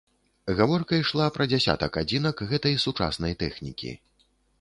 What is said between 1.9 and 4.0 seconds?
адзінак гэтай сучаснай тэхнікі.